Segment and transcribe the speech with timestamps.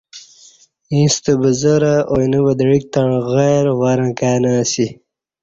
[0.93, 4.87] ییݩستہ بزرہ اینہ ودعیک تݩع غیر ورں کائی نہ اسی